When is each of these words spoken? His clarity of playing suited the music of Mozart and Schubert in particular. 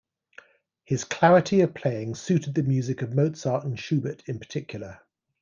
His 0.83 1.03
clarity 1.03 1.61
of 1.61 1.75
playing 1.75 2.15
suited 2.15 2.55
the 2.55 2.63
music 2.63 3.03
of 3.03 3.13
Mozart 3.13 3.65
and 3.65 3.77
Schubert 3.77 4.23
in 4.27 4.39
particular. 4.39 4.99